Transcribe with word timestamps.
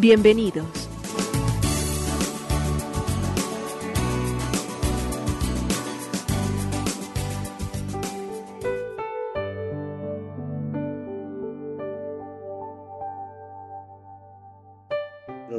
Bienvenidos. 0.00 0.64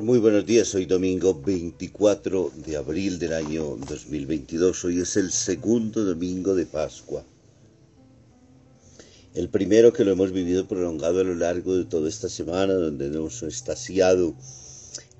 Muy 0.02 0.20
buenos 0.20 0.46
días, 0.46 0.74
hoy 0.74 0.86
domingo 0.86 1.34
24 1.34 2.52
de 2.66 2.78
abril 2.78 3.20
del 3.20 3.34
año 3.34 3.76
2022, 3.76 4.86
hoy 4.86 5.02
es 5.02 5.18
el 5.18 5.34
segundo 5.34 6.06
domingo 6.06 6.56
de 6.56 6.66
Pascua. 6.66 7.26
El 9.36 9.50
primero 9.50 9.94
que 9.94 10.04
lo 10.04 10.12
hemos 10.12 10.32
vivido 10.32 10.68
prolongado 10.68 11.20
a 11.20 11.24
lo 11.24 11.36
largo 11.36 11.78
de 11.78 11.86
toda 11.86 12.10
esta 12.10 12.30
semana, 12.30 12.74
donde 12.74 13.10
nos 13.10 13.44
hemos 13.44 13.44
estasiado 13.44 14.34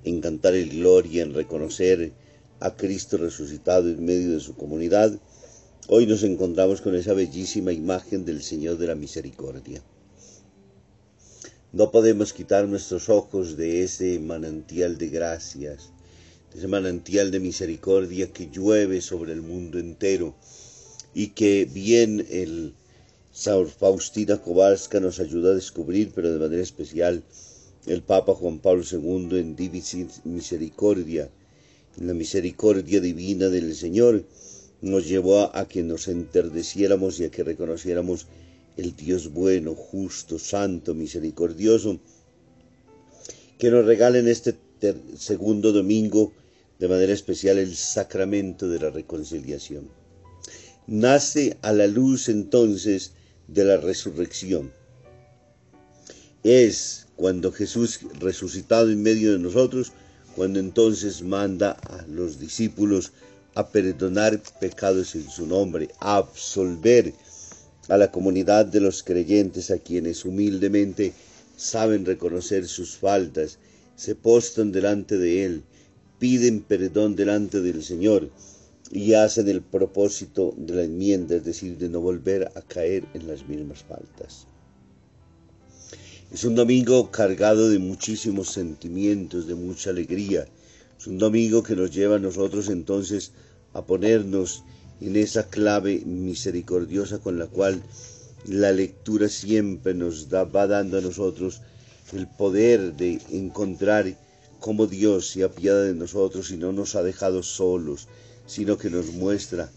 en 0.02 0.20
cantar 0.20 0.54
el 0.54 0.70
gloria, 0.70 1.22
en 1.22 1.32
reconocer 1.32 2.12
a 2.58 2.76
Cristo 2.76 3.18
resucitado 3.18 3.88
en 3.88 4.04
medio 4.04 4.32
de 4.32 4.40
su 4.40 4.56
comunidad. 4.56 5.16
Hoy 5.86 6.06
nos 6.06 6.24
encontramos 6.24 6.80
con 6.80 6.96
esa 6.96 7.14
bellísima 7.14 7.72
imagen 7.72 8.24
del 8.24 8.42
Señor 8.42 8.78
de 8.78 8.88
la 8.88 8.96
Misericordia. 8.96 9.80
No 11.72 11.92
podemos 11.92 12.32
quitar 12.32 12.66
nuestros 12.66 13.08
ojos 13.08 13.56
de 13.56 13.84
ese 13.84 14.18
manantial 14.18 14.98
de 14.98 15.06
gracias, 15.06 15.90
de 16.52 16.58
ese 16.58 16.66
manantial 16.66 17.30
de 17.30 17.38
misericordia 17.38 18.32
que 18.32 18.50
llueve 18.50 19.02
sobre 19.02 19.32
el 19.34 19.42
mundo 19.42 19.78
entero 19.78 20.34
y 21.14 21.28
que 21.28 21.64
bien 21.64 22.26
el 22.28 22.74
San 23.32 23.68
Faustina 23.68 24.38
Kowalska 24.38 24.98
nos 24.98 25.20
ayuda 25.20 25.52
a 25.52 25.54
descubrir, 25.54 26.10
pero 26.12 26.32
de 26.32 26.38
manera 26.40 26.62
especial 26.62 27.22
el 27.86 28.02
Papa 28.02 28.34
Juan 28.34 28.58
Pablo 28.58 28.82
II 28.82 29.38
en 29.38 29.54
Divis 29.54 29.96
Misericordia, 30.24 31.30
en 31.96 32.08
la 32.08 32.14
misericordia 32.14 33.00
divina 33.00 33.48
del 33.48 33.74
Señor, 33.76 34.24
nos 34.80 35.06
llevó 35.06 35.56
a 35.56 35.68
que 35.68 35.84
nos 35.84 36.08
enterdeciéramos 36.08 37.20
y 37.20 37.24
a 37.24 37.30
que 37.30 37.44
reconociéramos 37.44 38.26
el 38.76 38.96
Dios 38.96 39.32
bueno, 39.32 39.74
justo, 39.74 40.38
santo, 40.38 40.94
misericordioso, 40.94 42.00
que 43.58 43.70
nos 43.70 43.84
regala 43.84 44.18
en 44.18 44.26
este 44.26 44.56
segundo 45.16 45.72
domingo 45.72 46.32
de 46.80 46.88
manera 46.88 47.12
especial 47.12 47.58
el 47.58 47.76
sacramento 47.76 48.68
de 48.68 48.80
la 48.80 48.90
reconciliación. 48.90 49.88
Nace 50.86 51.58
a 51.62 51.72
la 51.72 51.86
luz 51.86 52.28
entonces 52.28 53.12
de 53.52 53.64
la 53.64 53.76
resurrección. 53.76 54.72
Es 56.42 57.06
cuando 57.16 57.52
Jesús 57.52 58.00
resucitado 58.18 58.90
en 58.90 59.02
medio 59.02 59.32
de 59.32 59.38
nosotros, 59.38 59.92
cuando 60.36 60.60
entonces 60.60 61.22
manda 61.22 61.72
a 61.72 62.06
los 62.08 62.38
discípulos 62.38 63.12
a 63.54 63.68
perdonar 63.68 64.40
pecados 64.60 65.14
en 65.14 65.28
su 65.28 65.46
nombre, 65.46 65.88
a 65.98 66.16
absolver 66.16 67.12
a 67.88 67.96
la 67.96 68.10
comunidad 68.10 68.66
de 68.66 68.80
los 68.80 69.02
creyentes 69.02 69.70
a 69.70 69.78
quienes 69.78 70.24
humildemente 70.24 71.12
saben 71.56 72.06
reconocer 72.06 72.66
sus 72.68 72.96
faltas, 72.96 73.58
se 73.96 74.14
postan 74.14 74.72
delante 74.72 75.18
de 75.18 75.44
Él, 75.44 75.62
piden 76.18 76.60
perdón 76.60 77.16
delante 77.16 77.60
del 77.60 77.82
Señor 77.82 78.30
y 78.90 79.14
hacen 79.14 79.48
el 79.48 79.62
propósito 79.62 80.52
de 80.56 80.74
la 80.74 80.82
enmienda, 80.82 81.36
es 81.36 81.44
decir, 81.44 81.78
de 81.78 81.88
no 81.88 82.00
volver 82.00 82.50
a 82.56 82.62
caer 82.62 83.06
en 83.14 83.28
las 83.28 83.46
mismas 83.46 83.84
faltas. 83.84 84.46
Es 86.32 86.44
un 86.44 86.54
domingo 86.54 87.10
cargado 87.10 87.68
de 87.68 87.78
muchísimos 87.78 88.50
sentimientos, 88.50 89.46
de 89.46 89.54
mucha 89.54 89.90
alegría. 89.90 90.46
Es 90.98 91.06
un 91.06 91.18
domingo 91.18 91.62
que 91.62 91.76
nos 91.76 91.92
lleva 91.92 92.16
a 92.16 92.20
nosotros 92.20 92.68
entonces 92.68 93.32
a 93.72 93.84
ponernos 93.84 94.64
en 95.00 95.16
esa 95.16 95.48
clave 95.48 96.02
misericordiosa 96.04 97.18
con 97.18 97.38
la 97.38 97.46
cual 97.46 97.82
la 98.46 98.72
lectura 98.72 99.28
siempre 99.28 99.94
nos 99.94 100.28
da, 100.28 100.44
va 100.44 100.66
dando 100.66 100.98
a 100.98 101.00
nosotros 101.00 101.62
el 102.12 102.26
poder 102.26 102.94
de 102.96 103.20
encontrar 103.30 104.16
cómo 104.58 104.86
Dios 104.86 105.28
se 105.28 105.44
apiada 105.44 105.82
de 105.84 105.94
nosotros 105.94 106.50
y 106.50 106.56
no 106.56 106.72
nos 106.72 106.94
ha 106.94 107.02
dejado 107.02 107.42
solos, 107.42 108.08
sino 108.50 108.76
que 108.76 108.90
nos 108.90 109.12
muestra 109.12 109.70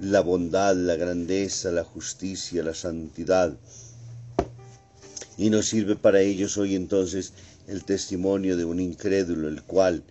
la 0.00 0.22
bondad, 0.22 0.74
la 0.74 0.96
grandeza, 0.96 1.70
la 1.70 1.84
justicia, 1.84 2.64
la 2.64 2.74
santidad. 2.74 3.56
Y 5.38 5.50
nos 5.50 5.66
sirve 5.66 5.94
para 5.94 6.20
ellos 6.20 6.58
hoy 6.58 6.74
entonces 6.74 7.32
el 7.68 7.84
testimonio 7.84 8.56
de 8.56 8.64
un 8.64 8.80
incrédulo, 8.80 9.46
el 9.46 9.62
cual, 9.62 10.02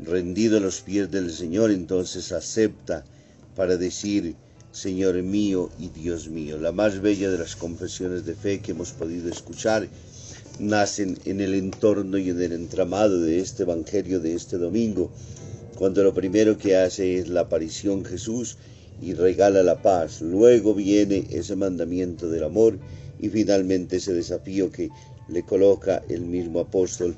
rendido 0.00 0.56
a 0.56 0.60
los 0.60 0.80
pies 0.80 1.12
del 1.12 1.32
Señor, 1.32 1.70
entonces 1.70 2.32
acepta 2.32 3.04
para 3.54 3.76
decir, 3.76 4.34
Señor 4.72 5.22
mío 5.22 5.70
y 5.78 5.90
Dios 5.90 6.28
mío. 6.28 6.58
La 6.58 6.72
más 6.72 7.00
bella 7.00 7.30
de 7.30 7.38
las 7.38 7.54
confesiones 7.54 8.26
de 8.26 8.34
fe 8.34 8.58
que 8.60 8.72
hemos 8.72 8.90
podido 8.90 9.30
escuchar 9.30 9.88
nacen 10.58 11.16
en 11.24 11.40
el 11.40 11.54
entorno 11.54 12.18
y 12.18 12.30
en 12.30 12.42
el 12.42 12.52
entramado 12.52 13.20
de 13.20 13.38
este 13.38 13.62
Evangelio 13.62 14.18
de 14.18 14.34
este 14.34 14.58
domingo, 14.58 15.12
cuando 15.78 16.02
lo 16.02 16.12
primero 16.12 16.58
que 16.58 16.76
hace 16.76 17.18
es 17.18 17.28
la 17.28 17.42
aparición 17.42 18.04
Jesús 18.04 18.56
y 19.00 19.14
regala 19.14 19.62
la 19.62 19.80
paz. 19.80 20.20
Luego 20.22 20.74
viene 20.74 21.28
ese 21.30 21.54
mandamiento 21.54 22.28
del 22.28 22.42
amor 22.42 22.80
y 23.20 23.28
finalmente 23.28 23.98
ese 23.98 24.12
desafío 24.12 24.72
que 24.72 24.88
le 25.28 25.44
coloca 25.44 26.02
el 26.08 26.22
mismo 26.22 26.58
apóstol 26.58 27.14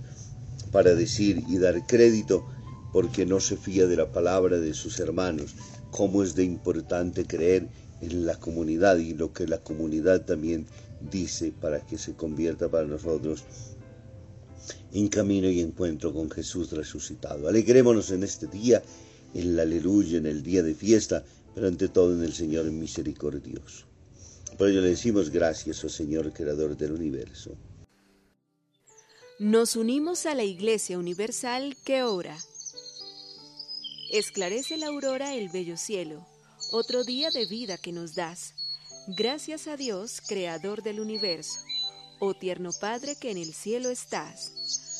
para 0.72 0.94
decir 0.94 1.42
y 1.48 1.56
dar 1.56 1.86
crédito 1.86 2.44
porque 2.92 3.24
no 3.24 3.40
se 3.40 3.56
fía 3.56 3.86
de 3.86 3.96
la 3.96 4.12
palabra 4.12 4.58
de 4.58 4.74
sus 4.74 5.00
hermanos, 5.00 5.54
cómo 5.90 6.22
es 6.22 6.34
de 6.34 6.44
importante 6.44 7.24
creer 7.24 7.66
en 8.02 8.26
la 8.26 8.34
comunidad 8.34 8.98
y 8.98 9.14
lo 9.14 9.32
que 9.32 9.46
la 9.46 9.56
comunidad 9.56 10.26
también 10.26 10.66
dice 11.10 11.50
para 11.58 11.80
que 11.80 11.96
se 11.96 12.12
convierta 12.12 12.68
para 12.68 12.86
nosotros 12.86 13.42
en 14.92 15.08
camino 15.08 15.48
y 15.48 15.60
encuentro 15.60 16.12
con 16.12 16.30
Jesús 16.30 16.72
resucitado. 16.72 17.48
Alegrémonos 17.48 18.10
en 18.10 18.22
este 18.22 18.46
día, 18.46 18.82
en 19.34 19.56
la 19.56 19.62
aleluya, 19.62 20.18
en 20.18 20.26
el 20.26 20.42
día 20.42 20.62
de 20.62 20.74
fiesta, 20.74 21.24
pero 21.54 21.68
ante 21.68 21.88
todo 21.88 22.14
en 22.14 22.22
el 22.22 22.32
Señor 22.32 22.70
misericordioso. 22.70 23.86
Por 24.58 24.68
ello 24.68 24.80
le 24.80 24.90
decimos 24.90 25.30
gracias, 25.30 25.82
oh 25.84 25.88
Señor, 25.88 26.32
Creador 26.32 26.76
del 26.76 26.92
universo. 26.92 27.56
Nos 29.38 29.74
unimos 29.74 30.26
a 30.26 30.34
la 30.34 30.44
Iglesia 30.44 30.98
Universal 30.98 31.76
que 31.84 32.02
ora. 32.02 32.36
Esclarece 34.12 34.76
la 34.76 34.88
aurora 34.88 35.34
el 35.34 35.48
bello 35.48 35.76
cielo, 35.76 36.26
otro 36.72 37.04
día 37.04 37.30
de 37.30 37.46
vida 37.46 37.78
que 37.78 37.92
nos 37.92 38.14
das. 38.14 38.54
Gracias 39.16 39.66
a 39.66 39.76
Dios, 39.76 40.20
Creador 40.28 40.82
del 40.82 41.00
universo, 41.00 41.60
oh 42.18 42.34
tierno 42.34 42.70
Padre 42.78 43.16
que 43.18 43.30
en 43.30 43.38
el 43.38 43.54
cielo 43.54 43.88
estás. 43.88 44.52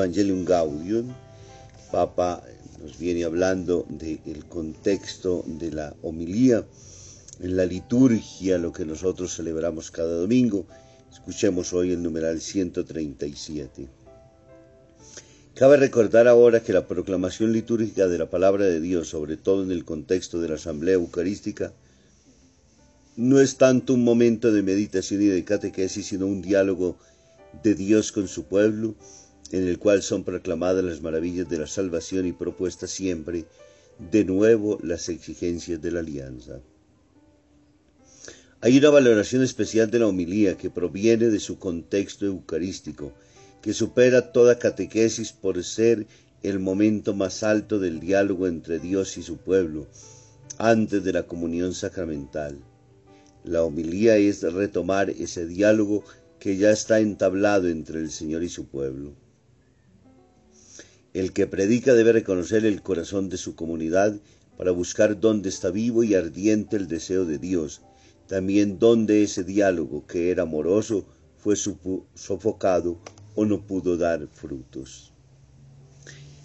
Evangelium 0.00 0.46
Gaudium. 0.46 1.12
Papa 1.92 2.42
nos 2.82 2.98
viene 2.98 3.24
hablando 3.24 3.84
del 3.90 4.46
contexto 4.46 5.44
de 5.46 5.72
la 5.72 5.94
homilía 6.02 6.64
en 7.40 7.56
la 7.56 7.66
liturgia, 7.66 8.56
lo 8.56 8.72
que 8.72 8.86
nosotros 8.86 9.36
celebramos 9.36 9.90
cada 9.90 10.14
domingo. 10.14 10.64
Escuchemos 11.12 11.74
hoy 11.74 11.92
el 11.92 12.02
numeral 12.02 12.40
137. 12.40 13.88
Cabe 15.54 15.76
recordar 15.76 16.28
ahora 16.28 16.62
que 16.62 16.72
la 16.72 16.86
proclamación 16.86 17.52
litúrgica 17.52 18.08
de 18.08 18.16
la 18.16 18.30
palabra 18.30 18.64
de 18.64 18.80
Dios, 18.80 19.08
sobre 19.08 19.36
todo 19.36 19.62
en 19.62 19.70
el 19.70 19.84
contexto 19.84 20.40
de 20.40 20.48
la 20.48 20.54
asamblea 20.54 20.94
eucarística, 20.94 21.72
no 23.16 23.38
es 23.38 23.56
tanto 23.58 23.92
un 23.92 24.04
momento 24.04 24.50
de 24.50 24.62
meditación 24.62 25.20
y 25.20 25.26
de 25.26 25.44
catequesis, 25.44 26.06
sino 26.06 26.26
un 26.26 26.40
diálogo 26.40 26.96
de 27.62 27.74
Dios 27.74 28.12
con 28.12 28.28
su 28.28 28.44
pueblo, 28.44 28.94
en 29.52 29.66
el 29.66 29.78
cual 29.78 30.02
son 30.02 30.24
proclamadas 30.24 30.84
las 30.84 31.00
maravillas 31.00 31.48
de 31.48 31.58
la 31.58 31.66
salvación 31.66 32.26
y 32.26 32.32
propuestas 32.32 32.90
siempre 32.90 33.46
de 34.10 34.24
nuevo 34.24 34.78
las 34.82 35.08
exigencias 35.08 35.80
de 35.82 35.90
la 35.90 36.00
alianza. 36.00 36.60
Hay 38.62 38.78
una 38.78 38.90
valoración 38.90 39.42
especial 39.42 39.90
de 39.90 39.98
la 39.98 40.06
homilía 40.06 40.56
que 40.56 40.70
proviene 40.70 41.28
de 41.28 41.40
su 41.40 41.58
contexto 41.58 42.26
eucarístico, 42.26 43.12
que 43.62 43.72
supera 43.72 44.32
toda 44.32 44.58
catequesis 44.58 45.32
por 45.32 45.62
ser 45.64 46.06
el 46.42 46.58
momento 46.58 47.14
más 47.14 47.42
alto 47.42 47.78
del 47.78 48.00
diálogo 48.00 48.46
entre 48.46 48.78
Dios 48.78 49.18
y 49.18 49.22
su 49.22 49.38
pueblo, 49.38 49.86
antes 50.58 51.02
de 51.04 51.12
la 51.12 51.24
comunión 51.24 51.74
sacramental. 51.74 52.58
La 53.44 53.62
homilía 53.64 54.16
es 54.16 54.42
retomar 54.42 55.10
ese 55.10 55.46
diálogo 55.46 56.04
que 56.38 56.56
ya 56.56 56.70
está 56.70 57.00
entablado 57.00 57.68
entre 57.68 57.98
el 58.00 58.10
Señor 58.10 58.42
y 58.42 58.48
su 58.48 58.66
pueblo. 58.66 59.14
El 61.12 61.32
que 61.32 61.48
predica 61.48 61.94
debe 61.94 62.12
reconocer 62.12 62.64
el 62.64 62.82
corazón 62.82 63.28
de 63.28 63.36
su 63.36 63.56
comunidad 63.56 64.14
para 64.56 64.70
buscar 64.70 65.18
dónde 65.18 65.48
está 65.48 65.70
vivo 65.70 66.04
y 66.04 66.14
ardiente 66.14 66.76
el 66.76 66.86
deseo 66.86 67.24
de 67.24 67.38
Dios, 67.38 67.82
también 68.28 68.78
dónde 68.78 69.24
ese 69.24 69.42
diálogo 69.42 70.06
que 70.06 70.30
era 70.30 70.44
amoroso 70.44 71.04
fue 71.38 71.56
sofocado 71.56 73.00
o 73.34 73.44
no 73.44 73.66
pudo 73.66 73.96
dar 73.96 74.28
frutos. 74.28 75.12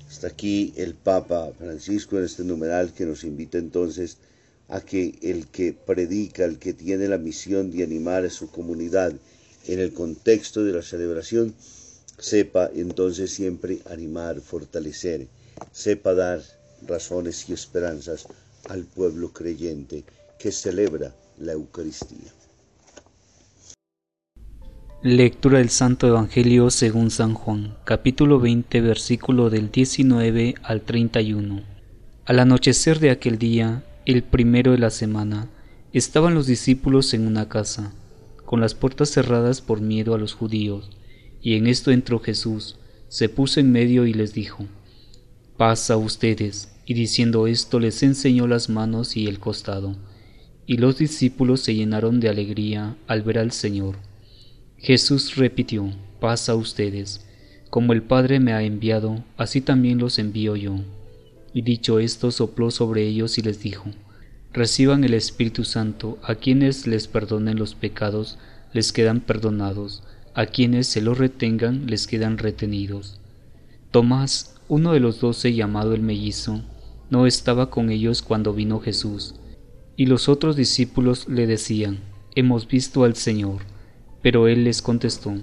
Hasta 0.08 0.28
aquí 0.28 0.74
el 0.78 0.96
Papa 0.96 1.52
Francisco 1.58 2.18
en 2.18 2.24
este 2.24 2.44
numeral 2.44 2.94
que 2.94 3.06
nos 3.06 3.24
invita 3.24 3.60
entonces 3.60 4.18
a 4.68 4.82
que 4.82 5.20
el 5.22 5.48
que 5.48 5.74
predica, 5.74 6.46
el 6.46 6.58
que 6.58 6.74
tiene 6.74 7.08
la 7.08 7.20
misión 7.20 7.70
de 7.70 7.84
animar 7.84 8.26
a 8.26 8.30
su 8.32 8.50
comunidad 8.50 9.14
en 9.68 9.80
el 9.80 9.94
contexto 9.94 10.64
de 10.64 10.74
la 10.74 10.82
celebración, 10.82 11.54
sepa 12.18 12.70
entonces 12.74 13.32
siempre 13.32 13.80
animar, 13.90 14.42
fortalecer, 14.42 15.28
sepa 15.72 16.14
dar 16.14 16.42
razones 16.88 17.50
y 17.50 17.54
esperanzas 17.54 18.28
al 18.70 18.84
pueblo 18.84 19.32
creyente 19.32 20.04
que 20.40 20.52
celebra 20.52 21.14
la 21.40 21.54
Eucaristía. 21.54 22.32
Lectura 25.02 25.60
del 25.60 25.70
Santo 25.70 26.08
Evangelio 26.08 26.72
según 26.72 27.12
San 27.12 27.36
Juan, 27.36 27.78
capítulo 27.84 28.40
20, 28.40 28.82
versículo 28.82 29.52
del 29.52 29.70
19 29.70 30.56
al 30.64 30.82
31. 30.82 31.64
Al 32.26 32.40
anochecer 32.40 33.00
de 33.00 33.12
aquel 33.12 33.38
día, 33.38 33.84
el 34.06 34.24
primero 34.24 34.72
de 34.72 34.80
la 34.80 34.90
semana, 34.90 35.48
estaban 35.94 36.34
los 36.34 36.48
discípulos 36.48 37.14
en 37.14 37.28
una 37.28 37.48
casa, 37.50 37.94
con 38.46 38.62
las 38.62 38.74
puertas 38.74 39.12
cerradas 39.12 39.62
por 39.62 39.80
miedo 39.80 40.16
a 40.16 40.18
los 40.18 40.34
judíos, 40.34 40.90
y 41.46 41.54
en 41.58 41.68
esto 41.68 41.92
entró 41.92 42.20
Jesús, 42.20 42.76
se 43.08 43.30
puso 43.30 43.60
en 43.60 43.72
medio 43.72 44.08
y 44.08 44.14
les 44.16 44.34
dijo, 44.34 44.66
Paz 45.58 45.92
a 45.92 45.96
ustedes, 45.96 46.76
y 46.88 46.96
diciendo 46.96 47.46
esto 47.46 47.80
les 47.80 48.02
enseñó 48.02 48.48
las 48.48 48.68
manos 48.68 49.16
y 49.16 49.28
el 49.28 49.38
costado, 49.38 49.96
y 50.66 50.78
los 50.78 50.98
discípulos 50.98 51.60
se 51.62 51.76
llenaron 51.76 52.20
de 52.20 52.30
alegría 52.30 52.98
al 53.06 53.22
ver 53.22 53.38
al 53.38 53.52
Señor. 53.52 53.98
Jesús 54.80 55.36
repitió, 55.36 55.92
paz 56.20 56.50
a 56.50 56.56
ustedes, 56.56 57.28
como 57.70 57.94
el 57.94 58.02
Padre 58.02 58.40
me 58.40 58.54
ha 58.54 58.64
enviado, 58.64 59.24
así 59.38 59.62
también 59.62 60.00
los 60.00 60.18
envío 60.18 60.56
yo. 60.56 60.80
Y 61.54 61.62
dicho 61.62 62.00
esto, 62.00 62.32
sopló 62.32 62.72
sobre 62.72 63.08
ellos 63.08 63.38
y 63.38 63.44
les 63.44 63.60
dijo, 63.60 63.86
Reciban 64.52 65.04
el 65.04 65.14
Espíritu 65.14 65.64
Santo, 65.64 66.18
a 66.24 66.34
quienes 66.34 66.88
les 66.88 67.08
perdonen 67.08 67.60
los 67.60 67.76
pecados, 67.76 68.40
les 68.74 68.92
quedan 68.92 69.22
perdonados, 69.22 70.02
a 70.36 70.48
quienes 70.48 70.88
se 70.88 71.02
los 71.02 71.18
retengan, 71.18 71.88
les 71.88 72.08
quedan 72.08 72.38
retenidos. 72.38 73.22
Tomás, 73.92 74.56
uno 74.68 74.92
de 74.92 75.00
los 75.00 75.22
doce 75.22 75.54
llamado 75.54 75.94
el 75.94 76.02
mellizo, 76.02 76.62
no 77.10 77.26
estaba 77.26 77.70
con 77.70 77.90
ellos 77.90 78.22
cuando 78.22 78.54
vino 78.54 78.82
Jesús, 78.82 79.36
y 79.96 80.08
los 80.08 80.28
otros 80.28 80.58
discípulos 80.58 81.30
le 81.30 81.48
decían, 81.48 82.00
Hemos 82.36 82.68
visto 82.68 83.06
al 83.06 83.16
Señor. 83.16 83.62
Pero 84.22 84.50
él 84.50 84.66
les 84.66 84.82
contestó, 84.82 85.36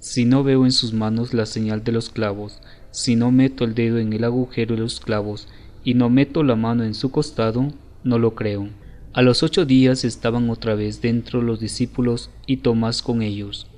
Si 0.00 0.24
no 0.24 0.42
veo 0.42 0.64
en 0.64 0.72
sus 0.72 0.92
manos 0.92 1.34
la 1.34 1.46
señal 1.46 1.84
de 1.84 1.92
los 1.92 2.10
clavos, 2.10 2.58
si 2.90 3.14
no 3.14 3.30
meto 3.30 3.62
el 3.62 3.76
dedo 3.76 3.98
en 3.98 4.12
el 4.12 4.24
agujero 4.24 4.74
de 4.74 4.80
los 4.80 4.98
clavos, 4.98 5.46
y 5.84 5.94
no 5.94 6.10
meto 6.10 6.42
la 6.42 6.56
mano 6.56 6.82
en 6.82 6.94
su 6.94 7.12
costado, 7.12 7.68
no 8.02 8.18
lo 8.18 8.34
creo. 8.34 8.68
A 9.12 9.22
los 9.22 9.44
ocho 9.44 9.64
días 9.66 10.04
estaban 10.04 10.50
otra 10.50 10.74
vez 10.74 11.00
dentro 11.00 11.42
los 11.42 11.60
discípulos 11.60 12.30
y 12.46 12.56
Tomás 12.56 13.02
con 13.02 13.22
ellos. 13.22 13.68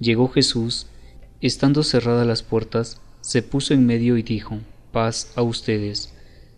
Llegó 0.00 0.28
Jesús, 0.28 0.86
estando 1.42 1.82
cerradas 1.82 2.26
las 2.26 2.42
puertas, 2.42 3.00
se 3.20 3.42
puso 3.42 3.74
en 3.74 3.84
medio 3.84 4.16
y 4.16 4.22
dijo, 4.22 4.58
Paz 4.92 5.32
a 5.36 5.42
ustedes. 5.42 6.14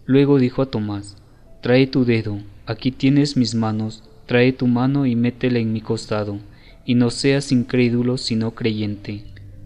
Luego 0.06 0.38
dijo 0.38 0.62
a 0.62 0.70
Tomás, 0.70 1.16
Trae 1.60 1.88
tu 1.88 2.04
dedo, 2.04 2.38
aquí 2.66 2.92
tienes 2.92 3.36
mis 3.36 3.54
manos, 3.56 4.04
trae 4.26 4.52
tu 4.52 4.68
mano 4.68 5.06
y 5.06 5.16
métela 5.16 5.58
en 5.58 5.72
mi 5.72 5.80
costado 5.80 6.38
y 6.84 6.94
no 6.94 7.10
seas 7.10 7.52
incrédulo 7.52 8.16
sino 8.16 8.54
creyente. 8.54 9.24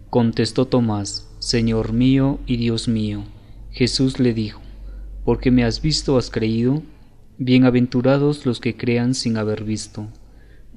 Contestó 0.09 0.65
Tomás, 0.65 1.29
Señor 1.39 1.93
mío 1.93 2.39
y 2.47 2.57
Dios 2.57 2.87
mío. 2.87 3.25
Jesús 3.71 4.19
le 4.19 4.33
dijo, 4.33 4.61
Porque 5.23 5.51
me 5.51 5.63
has 5.63 5.81
visto 5.81 6.17
has 6.17 6.31
creído, 6.31 6.81
bienaventurados 7.37 8.45
los 8.45 8.59
que 8.59 8.75
crean 8.75 9.13
sin 9.13 9.37
haber 9.37 9.63
visto. 9.63 10.07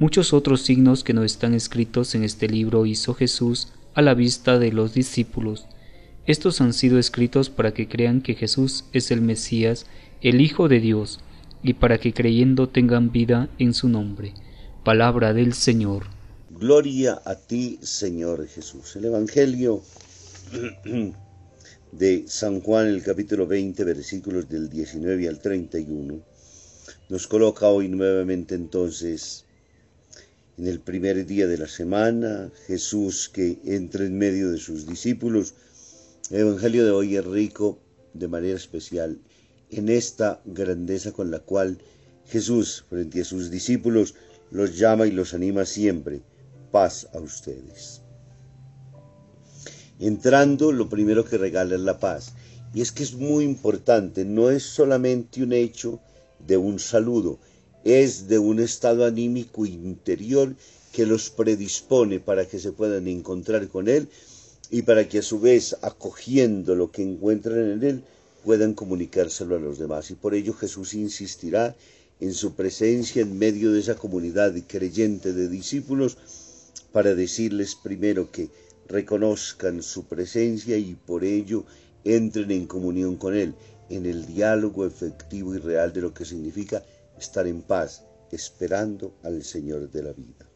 Muchos 0.01 0.33
otros 0.33 0.63
signos 0.63 1.05
que 1.05 1.13
no 1.13 1.25
están 1.25 1.53
escritos 1.53 2.15
en 2.15 2.25
este 2.25 2.49
libro 2.49 2.87
hizo 2.87 3.13
Jesús 3.13 3.69
a 3.93 4.01
la 4.01 4.15
vista 4.15 4.59
de 4.59 4.73
los 4.73 4.95
discípulos. 4.95 5.67
Estos 6.25 6.63
han 6.63 6.73
sido 6.73 6.99
escritos 6.99 7.51
para 7.51 7.75
que 7.75 7.87
crean 7.87 8.23
que 8.23 8.35
Jesús 8.35 8.87
es 8.95 9.11
el 9.11 9.21
Mesías, 9.21 9.85
el 10.23 10.41
Hijo 10.41 10.69
de 10.69 10.81
Dios, 10.81 11.21
y 11.63 11.75
para 11.75 11.99
que 11.99 12.15
creyendo 12.15 12.67
tengan 12.67 13.13
vida 13.13 13.51
en 13.59 13.75
su 13.75 13.91
nombre. 13.91 14.33
Palabra 14.85 15.35
del 15.35 15.53
Señor. 15.53 16.07
Gloria 16.49 17.21
a 17.27 17.35
ti, 17.35 17.79
Señor 17.83 18.49
Jesús. 18.49 18.97
El 18.97 19.05
Evangelio 19.05 19.83
de 21.93 22.25
San 22.27 22.63
Juan, 22.63 22.87
el 22.87 23.03
capítulo 23.03 23.47
20, 23.47 23.85
versículos 23.85 24.49
del 24.49 24.71
19 24.71 25.29
al 25.29 25.41
31, 25.41 26.23
nos 27.11 27.27
coloca 27.27 27.67
hoy 27.67 27.89
nuevamente 27.89 28.55
entonces 28.55 29.45
en 30.61 30.67
el 30.67 30.79
primer 30.79 31.25
día 31.25 31.47
de 31.47 31.57
la 31.57 31.67
semana, 31.67 32.53
Jesús 32.67 33.31
que 33.31 33.59
entra 33.65 34.05
en 34.05 34.19
medio 34.19 34.51
de 34.51 34.59
sus 34.59 34.87
discípulos. 34.87 35.55
El 36.31 36.41
Evangelio 36.41 36.85
de 36.85 36.91
hoy 36.91 37.17
es 37.17 37.25
rico 37.25 37.79
de 38.13 38.29
manera 38.29 38.57
especial 38.57 39.19
en 39.71 39.89
esta 39.89 40.43
grandeza 40.45 41.13
con 41.13 41.31
la 41.31 41.39
cual 41.39 41.79
Jesús, 42.27 42.85
frente 42.91 43.23
a 43.23 43.25
sus 43.25 43.51
discípulos, 43.51 44.17
los 44.51 44.77
llama 44.77 45.07
y 45.07 45.13
los 45.13 45.33
anima 45.33 45.65
siempre 45.65 46.21
paz 46.71 47.09
a 47.15 47.21
ustedes. 47.21 48.03
Entrando, 49.99 50.73
lo 50.73 50.91
primero 50.91 51.25
que 51.25 51.39
regala 51.39 51.77
es 51.77 51.81
la 51.81 51.99
paz. 51.99 52.35
Y 52.75 52.83
es 52.83 52.93
que 52.93 53.03
es 53.03 53.15
muy 53.15 53.45
importante, 53.45 54.27
no 54.27 54.51
es 54.51 54.65
solamente 54.65 55.43
un 55.43 55.55
hecho 55.55 56.01
de 56.47 56.59
un 56.59 56.79
saludo, 56.79 57.39
es 57.85 58.29
de 58.29 58.39
un 58.39 58.61
estado 58.61 59.05
anímico 59.05 59.65
interior 59.67 60.55
que 60.93 61.07
los 61.07 61.31
predispone 61.31 62.21
para 62.21 62.47
que 62.47 62.59
se 62.59 62.73
puedan 62.73 63.09
encontrar 63.09 63.69
con 63.69 63.89
Él 63.89 64.09
y 64.71 64.83
para 64.83 65.09
que 65.09 65.19
a 65.19 65.23
su 65.23 65.41
vez, 65.41 65.77
acogiendo 65.83 66.75
lo 66.75 66.91
que 66.91 67.03
encuentran 67.03 67.71
en 67.71 67.83
Él, 67.83 68.03
puedan 68.45 68.75
comunicárselo 68.75 69.57
a 69.57 69.61
los 69.61 69.79
demás. 69.79 70.11
Y 70.11 70.15
por 70.15 70.35
ello 70.35 70.53
Jesús 70.55 70.95
insistirá 70.95 71.77
en 72.21 72.35
su 72.35 72.55
presencia 72.55 73.23
en 73.23 73.39
medio 73.39 73.73
de 73.73 73.81
esa 73.81 73.95
comunidad 73.95 74.55
creyente 74.67 75.33
de 75.33 75.49
discípulos 75.49 76.19
para 76.93 77.15
decirles 77.15 77.75
primero 77.75 78.31
que 78.31 78.51
reconozcan 78.89 79.83
su 79.83 80.05
presencia 80.05 80.77
y 80.77 80.95
por 80.95 81.25
ello 81.25 81.65
entren 82.05 82.51
en 82.51 82.67
comunión 82.67 83.17
con 83.17 83.35
Él, 83.35 83.55
en 83.89 84.07
el 84.07 84.27
diálogo 84.27 84.87
efectivo 84.87 85.55
y 85.55 85.59
real 85.59 85.93
de 85.93 86.01
lo 86.01 86.13
que 86.13 86.25
significa 86.25 86.83
estar 87.21 87.47
en 87.47 87.63
paz, 87.63 88.03
esperando 88.33 89.15
al 89.23 89.45
Señor 89.45 89.91
de 89.91 90.03
la 90.03 90.13
vida. 90.13 90.47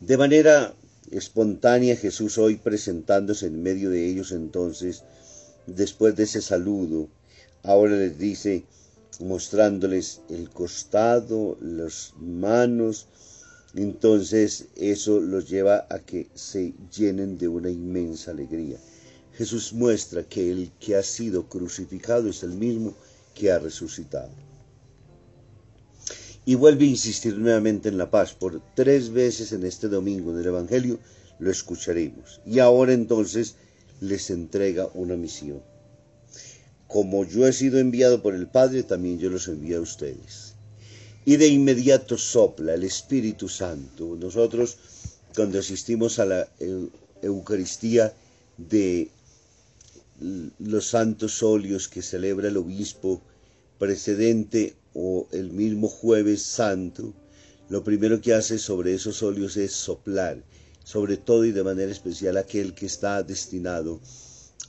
De 0.00 0.16
manera 0.16 0.74
espontánea 1.10 1.96
Jesús 1.96 2.38
hoy 2.38 2.56
presentándose 2.56 3.46
en 3.46 3.62
medio 3.62 3.90
de 3.90 4.08
ellos 4.08 4.32
entonces, 4.32 5.04
después 5.66 6.16
de 6.16 6.22
ese 6.22 6.40
saludo, 6.40 7.08
ahora 7.62 7.96
les 7.96 8.18
dice, 8.18 8.64
mostrándoles 9.20 10.22
el 10.30 10.48
costado, 10.50 11.58
las 11.60 12.14
manos, 12.18 13.08
entonces 13.74 14.66
eso 14.76 15.20
los 15.20 15.48
lleva 15.48 15.86
a 15.90 15.98
que 15.98 16.28
se 16.34 16.72
llenen 16.96 17.38
de 17.38 17.48
una 17.48 17.70
inmensa 17.70 18.30
alegría. 18.30 18.78
Jesús 19.34 19.72
muestra 19.72 20.24
que 20.24 20.50
el 20.50 20.70
que 20.80 20.96
ha 20.96 21.02
sido 21.02 21.48
crucificado 21.48 22.28
es 22.28 22.42
el 22.42 22.50
mismo 22.50 22.94
que 23.40 23.50
ha 23.50 23.58
resucitado. 23.58 24.30
Y 26.44 26.56
vuelve 26.56 26.84
a 26.84 26.88
insistir 26.88 27.38
nuevamente 27.38 27.88
en 27.88 27.96
la 27.96 28.10
paz. 28.10 28.34
Por 28.34 28.60
tres 28.74 29.10
veces 29.10 29.52
en 29.52 29.64
este 29.64 29.88
domingo 29.88 30.34
del 30.34 30.46
Evangelio 30.46 30.98
lo 31.38 31.50
escucharemos. 31.50 32.42
Y 32.44 32.58
ahora 32.58 32.92
entonces 32.92 33.54
les 34.00 34.28
entrega 34.28 34.90
una 34.92 35.16
misión. 35.16 35.62
Como 36.86 37.24
yo 37.24 37.46
he 37.46 37.52
sido 37.54 37.78
enviado 37.78 38.20
por 38.20 38.34
el 38.34 38.46
Padre, 38.46 38.82
también 38.82 39.18
yo 39.18 39.30
los 39.30 39.48
envío 39.48 39.78
a 39.78 39.82
ustedes. 39.82 40.54
Y 41.24 41.36
de 41.36 41.48
inmediato 41.48 42.18
sopla 42.18 42.74
el 42.74 42.84
Espíritu 42.84 43.48
Santo. 43.48 44.16
Nosotros, 44.20 44.76
cuando 45.34 45.58
asistimos 45.58 46.18
a 46.18 46.26
la 46.26 46.48
Eucaristía 47.22 48.12
de 48.58 49.10
los 50.58 50.88
santos 50.88 51.42
óleos 51.42 51.88
que 51.88 52.02
celebra 52.02 52.48
el 52.48 52.58
obispo 52.58 53.22
precedente 53.80 54.76
o 54.92 55.26
el 55.32 55.50
mismo 55.52 55.88
jueves 55.88 56.42
santo, 56.42 57.14
lo 57.70 57.82
primero 57.82 58.20
que 58.20 58.34
hace 58.34 58.58
sobre 58.58 58.92
esos 58.92 59.22
óleos 59.22 59.56
es 59.56 59.72
soplar, 59.72 60.44
sobre 60.84 61.16
todo 61.16 61.46
y 61.46 61.52
de 61.52 61.64
manera 61.64 61.90
especial 61.90 62.36
aquel 62.36 62.74
que 62.74 62.84
está 62.84 63.22
destinado 63.22 63.98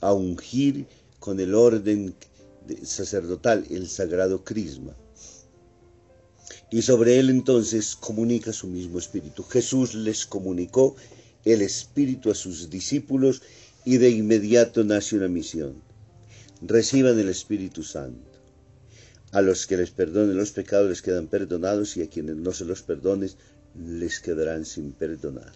a 0.00 0.14
ungir 0.14 0.86
con 1.20 1.38
el 1.40 1.54
orden 1.54 2.14
sacerdotal, 2.82 3.66
el 3.70 3.86
sagrado 3.88 4.42
crisma. 4.44 4.96
Y 6.70 6.80
sobre 6.80 7.18
él 7.18 7.28
entonces 7.28 7.94
comunica 7.94 8.50
su 8.54 8.66
mismo 8.66 8.98
espíritu. 8.98 9.42
Jesús 9.42 9.94
les 9.94 10.24
comunicó 10.24 10.96
el 11.44 11.60
espíritu 11.60 12.30
a 12.30 12.34
sus 12.34 12.70
discípulos 12.70 13.42
y 13.84 13.98
de 13.98 14.08
inmediato 14.08 14.84
nace 14.84 15.16
una 15.16 15.28
misión. 15.28 15.82
Reciban 16.62 17.18
el 17.18 17.28
Espíritu 17.28 17.82
Santo. 17.82 18.31
A 19.32 19.40
los 19.40 19.66
que 19.66 19.76
les 19.76 19.90
perdonen 19.90 20.36
los 20.36 20.52
pecados 20.52 20.88
les 20.88 21.02
quedan 21.02 21.26
perdonados 21.26 21.96
y 21.96 22.02
a 22.02 22.08
quienes 22.08 22.36
no 22.36 22.52
se 22.52 22.64
los 22.64 22.82
perdones 22.82 23.36
les 23.74 24.20
quedarán 24.20 24.64
sin 24.66 24.92
perdonar. 24.92 25.52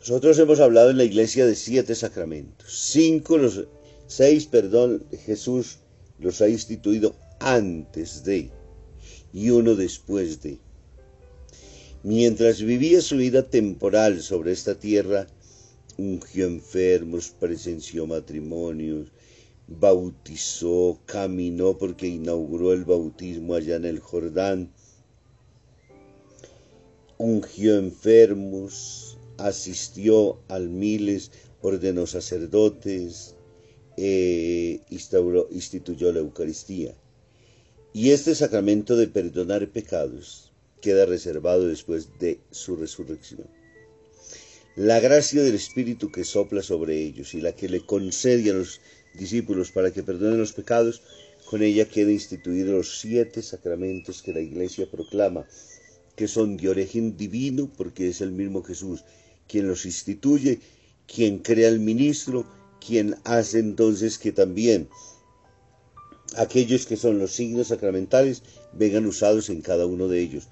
Nosotros 0.00 0.38
hemos 0.38 0.60
hablado 0.60 0.90
en 0.90 0.96
la 0.96 1.04
iglesia 1.04 1.46
de 1.46 1.54
siete 1.54 1.94
sacramentos. 1.94 2.90
Cinco, 2.92 3.36
los 3.36 3.66
seis, 4.06 4.46
perdón, 4.46 5.04
Jesús 5.26 5.78
los 6.18 6.40
ha 6.40 6.48
instituido 6.48 7.14
antes 7.40 8.24
de 8.24 8.50
y 9.32 9.50
uno 9.50 9.74
después 9.74 10.42
de. 10.42 10.58
Mientras 12.02 12.62
vivía 12.62 13.02
su 13.02 13.16
vida 13.16 13.42
temporal 13.42 14.22
sobre 14.22 14.52
esta 14.52 14.76
tierra, 14.76 15.26
ungió 15.98 16.46
enfermos, 16.46 17.34
presenció 17.38 18.06
matrimonios, 18.06 19.08
bautizó, 19.68 21.00
caminó 21.06 21.76
porque 21.76 22.06
inauguró 22.06 22.72
el 22.72 22.84
bautismo 22.84 23.54
allá 23.54 23.76
en 23.76 23.84
el 23.84 24.00
Jordán, 24.00 24.72
ungió 27.18 27.76
enfermos, 27.78 29.18
asistió 29.38 30.38
al 30.48 30.68
miles, 30.68 31.32
ordenó 31.62 32.06
sacerdotes, 32.06 33.34
eh, 33.96 34.80
instituyó 35.50 36.12
la 36.12 36.20
Eucaristía. 36.20 36.94
Y 37.92 38.10
este 38.10 38.34
sacramento 38.34 38.96
de 38.96 39.08
perdonar 39.08 39.68
pecados 39.68 40.52
queda 40.82 41.06
reservado 41.06 41.66
después 41.66 42.18
de 42.18 42.40
su 42.50 42.76
resurrección. 42.76 43.48
La 44.76 45.00
gracia 45.00 45.42
del 45.42 45.54
Espíritu 45.54 46.12
que 46.12 46.22
sopla 46.22 46.62
sobre 46.62 47.02
ellos 47.02 47.32
y 47.32 47.40
la 47.40 47.56
que 47.56 47.70
le 47.70 47.80
concede 47.80 48.50
a 48.50 48.54
los 48.54 48.82
discípulos 49.16 49.70
para 49.70 49.90
que 49.90 50.02
perdonen 50.02 50.38
los 50.38 50.52
pecados, 50.52 51.02
con 51.44 51.62
ella 51.62 51.88
queda 51.88 52.10
instituidos 52.10 52.74
los 52.74 53.00
siete 53.00 53.42
sacramentos 53.42 54.22
que 54.22 54.32
la 54.32 54.40
Iglesia 54.40 54.90
proclama, 54.90 55.46
que 56.16 56.28
son 56.28 56.56
de 56.56 56.68
origen 56.68 57.16
divino, 57.16 57.70
porque 57.76 58.08
es 58.08 58.20
el 58.20 58.32
mismo 58.32 58.62
Jesús 58.62 59.04
quien 59.48 59.68
los 59.68 59.86
instituye, 59.86 60.60
quien 61.06 61.38
crea 61.38 61.68
el 61.68 61.80
ministro, 61.80 62.46
quien 62.84 63.16
hace 63.24 63.58
entonces 63.58 64.18
que 64.18 64.32
también 64.32 64.88
aquellos 66.36 66.86
que 66.86 66.96
son 66.96 67.18
los 67.18 67.32
signos 67.32 67.68
sacramentales 67.68 68.42
vengan 68.72 69.06
usados 69.06 69.48
en 69.50 69.62
cada 69.62 69.86
uno 69.86 70.08
de 70.08 70.20
ellos. 70.20 70.48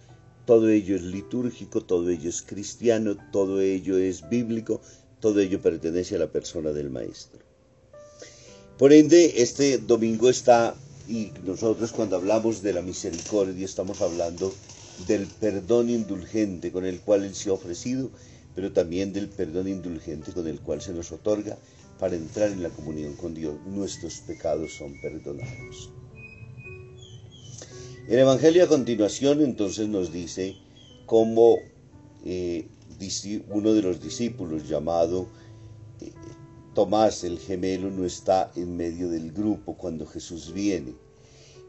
Todo 0.46 0.68
ello 0.68 0.94
es 0.94 1.02
litúrgico, 1.02 1.80
todo 1.80 2.10
ello 2.10 2.28
es 2.28 2.42
cristiano, 2.42 3.16
todo 3.32 3.60
ello 3.60 3.98
es 3.98 4.28
bíblico, 4.28 4.80
todo 5.20 5.40
ello 5.40 5.60
pertenece 5.60 6.16
a 6.16 6.18
la 6.18 6.30
persona 6.30 6.72
del 6.72 6.90
Maestro. 6.90 7.43
Por 8.78 8.92
ende, 8.92 9.34
este 9.36 9.78
domingo 9.78 10.28
está, 10.28 10.74
y 11.08 11.30
nosotros 11.44 11.92
cuando 11.92 12.16
hablamos 12.16 12.60
de 12.60 12.72
la 12.72 12.82
misericordia 12.82 13.64
estamos 13.64 14.00
hablando 14.00 14.52
del 15.06 15.28
perdón 15.28 15.90
indulgente 15.90 16.72
con 16.72 16.84
el 16.84 16.98
cual 17.00 17.22
Él 17.24 17.36
se 17.36 17.50
ha 17.50 17.52
ofrecido, 17.52 18.10
pero 18.56 18.72
también 18.72 19.12
del 19.12 19.28
perdón 19.28 19.68
indulgente 19.68 20.32
con 20.32 20.48
el 20.48 20.58
cual 20.58 20.82
se 20.82 20.92
nos 20.92 21.12
otorga 21.12 21.56
para 22.00 22.16
entrar 22.16 22.50
en 22.50 22.64
la 22.64 22.68
comunión 22.70 23.14
con 23.14 23.32
Dios. 23.32 23.54
Nuestros 23.64 24.14
pecados 24.26 24.72
son 24.72 25.00
perdonados. 25.00 25.90
El 28.08 28.18
Evangelio 28.18 28.64
a 28.64 28.68
continuación 28.68 29.40
entonces 29.40 29.86
nos 29.86 30.12
dice 30.12 30.56
cómo 31.06 31.58
eh, 32.24 32.66
uno 33.48 33.72
de 33.72 33.82
los 33.82 34.02
discípulos 34.02 34.68
llamado 34.68 35.28
Tomás 36.74 37.22
el 37.22 37.38
gemelo 37.38 37.88
no 37.88 38.04
está 38.04 38.50
en 38.56 38.76
medio 38.76 39.08
del 39.08 39.30
grupo 39.30 39.76
cuando 39.76 40.06
Jesús 40.06 40.52
viene. 40.52 40.96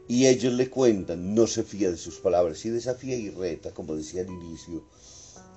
Y 0.08 0.26
ellos 0.26 0.52
le 0.54 0.68
cuentan, 0.68 1.32
no 1.32 1.46
se 1.46 1.62
fía 1.62 1.92
de 1.92 1.96
sus 1.96 2.16
palabras 2.16 2.64
y 2.64 2.70
desafía 2.70 3.16
y 3.16 3.30
reta, 3.30 3.72
como 3.72 3.94
decía 3.94 4.22
al 4.22 4.30
inicio, 4.30 4.84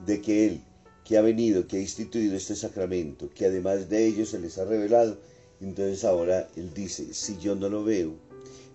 de 0.05 0.21
que 0.21 0.45
Él, 0.45 0.63
que 1.03 1.17
ha 1.17 1.21
venido, 1.21 1.67
que 1.67 1.77
ha 1.77 1.81
instituido 1.81 2.35
este 2.35 2.55
sacramento, 2.55 3.27
que 3.33 3.47
además 3.47 3.89
de 3.89 4.05
ellos 4.05 4.29
se 4.29 4.39
les 4.39 4.59
ha 4.59 4.65
revelado, 4.65 5.19
entonces 5.61 6.03
ahora 6.03 6.47
Él 6.55 6.71
dice, 6.75 7.11
si 7.15 7.35
yo 7.39 7.55
no 7.55 7.69
lo 7.69 7.83
veo, 7.83 8.13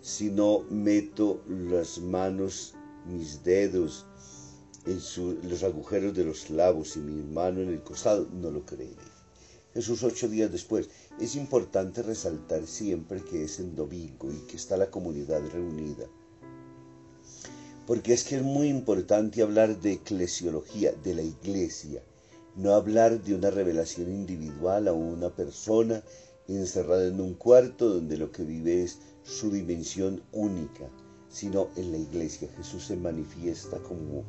si 0.02 0.28
no 0.28 0.64
meto 0.70 1.40
las 1.48 1.98
manos, 1.98 2.74
mis 3.06 3.44
dedos 3.44 4.06
en 4.86 5.48
los 5.48 5.62
agujeros 5.62 6.14
de 6.14 6.24
los 6.24 6.40
clavos 6.46 6.96
y 6.96 6.98
mi 6.98 7.22
mano 7.32 7.60
en 7.60 7.68
el 7.68 7.82
costado, 7.82 8.28
no 8.32 8.50
lo 8.50 8.66
creeré. 8.66 9.13
Jesús 9.74 10.04
ocho 10.04 10.28
días 10.28 10.52
después. 10.52 10.88
Es 11.20 11.34
importante 11.34 12.02
resaltar 12.02 12.66
siempre 12.66 13.22
que 13.22 13.44
es 13.44 13.58
en 13.58 13.74
domingo 13.74 14.30
y 14.32 14.46
que 14.46 14.56
está 14.56 14.76
la 14.76 14.90
comunidad 14.90 15.42
reunida. 15.52 16.06
Porque 17.84 18.14
es 18.14 18.22
que 18.22 18.36
es 18.36 18.42
muy 18.42 18.68
importante 18.68 19.42
hablar 19.42 19.80
de 19.80 19.94
eclesiología, 19.94 20.92
de 20.92 21.14
la 21.14 21.22
iglesia, 21.22 22.02
no 22.54 22.72
hablar 22.72 23.22
de 23.22 23.34
una 23.34 23.50
revelación 23.50 24.10
individual 24.10 24.86
a 24.86 24.92
una 24.92 25.34
persona 25.34 26.02
encerrada 26.46 27.06
en 27.06 27.20
un 27.20 27.34
cuarto 27.34 27.88
donde 27.88 28.16
lo 28.16 28.30
que 28.30 28.44
vive 28.44 28.84
es 28.84 28.98
su 29.24 29.50
dimensión 29.50 30.22
única, 30.32 30.88
sino 31.28 31.68
en 31.76 31.90
la 31.90 31.98
iglesia. 31.98 32.48
Jesús 32.56 32.86
se 32.86 32.96
manifiesta 32.96 33.78
como 33.78 34.24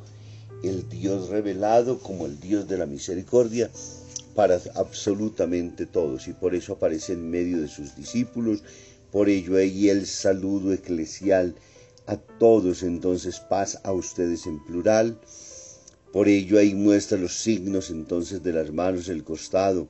el 0.64 0.90
Dios 0.90 1.30
revelado, 1.30 2.00
como 2.00 2.26
el 2.26 2.40
Dios 2.40 2.68
de 2.68 2.78
la 2.78 2.88
misericordia, 2.88 3.70
para 4.36 4.60
absolutamente 4.76 5.86
todos 5.86 6.28
y 6.28 6.34
por 6.34 6.54
eso 6.54 6.74
aparece 6.74 7.14
en 7.14 7.30
medio 7.30 7.62
de 7.62 7.70
sus 7.70 7.96
discípulos, 7.96 8.64
por 9.12 9.30
ello 9.30 9.56
ahí 9.56 9.90
el 9.90 10.06
saludo 10.06 10.74
eclesial 10.74 11.56
a 12.06 12.18
todos, 12.18 12.84
entonces 12.84 13.40
paz 13.40 13.80
a 13.84 13.94
ustedes 13.94 14.46
en 14.46 14.64
plural, 14.66 15.20
por 16.12 16.28
ello 16.28 16.60
ahí 16.60 16.76
muestra 16.76 17.18
los 17.18 17.34
signos 17.34 17.90
entonces 17.90 18.44
de 18.44 18.54
las 18.54 18.72
manos, 18.72 19.08
el 19.10 19.24
costado, 19.24 19.88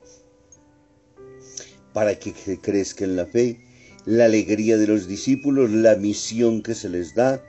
para 1.92 2.18
que 2.18 2.32
crezca 2.60 3.04
en 3.04 3.16
la 3.16 3.26
fe, 3.26 3.60
la 4.04 4.26
alegría 4.26 4.76
de 4.76 4.86
los 4.86 5.08
discípulos, 5.08 5.70
la 5.72 5.96
misión 5.96 6.62
que 6.62 6.74
se 6.74 6.88
les 6.88 7.14
da 7.14 7.42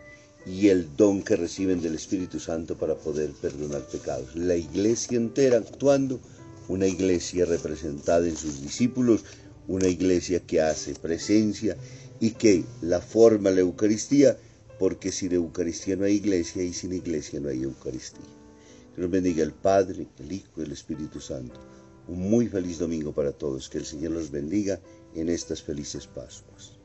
y 0.45 0.69
el 0.69 0.95
don 0.95 1.21
que 1.21 1.35
reciben 1.35 1.81
del 1.81 1.95
Espíritu 1.95 2.39
Santo 2.39 2.77
para 2.77 2.95
poder 2.95 3.31
perdonar 3.31 3.81
pecados. 3.81 4.35
La 4.35 4.55
iglesia 4.55 5.17
entera 5.17 5.57
actuando 5.57 6.19
una 6.67 6.87
iglesia 6.87 7.45
representada 7.45 8.27
en 8.27 8.35
sus 8.35 8.61
discípulos, 8.61 9.23
una 9.67 9.87
iglesia 9.87 10.39
que 10.39 10.61
hace 10.61 10.93
presencia 10.95 11.77
y 12.19 12.31
que 12.31 12.63
la 12.81 13.01
forma 13.01 13.51
la 13.51 13.61
Eucaristía, 13.61 14.37
porque 14.79 15.11
sin 15.11 15.33
Eucaristía 15.33 15.95
no 15.95 16.05
hay 16.05 16.15
iglesia 16.15 16.63
y 16.63 16.73
sin 16.73 16.93
iglesia 16.93 17.39
no 17.39 17.49
hay 17.49 17.63
Eucaristía. 17.63 18.25
Que 18.95 19.01
nos 19.01 19.09
bendiga 19.09 19.43
el 19.43 19.53
Padre, 19.53 20.07
el 20.19 20.31
Hijo 20.31 20.61
y 20.61 20.63
el 20.63 20.71
Espíritu 20.71 21.19
Santo. 21.19 21.59
Un 22.07 22.29
muy 22.29 22.47
feliz 22.47 22.79
domingo 22.79 23.11
para 23.13 23.31
todos. 23.31 23.69
Que 23.69 23.77
el 23.77 23.85
Señor 23.85 24.13
los 24.13 24.31
bendiga 24.31 24.79
en 25.13 25.29
estas 25.29 25.61
felices 25.61 26.07
Pascuas. 26.07 26.76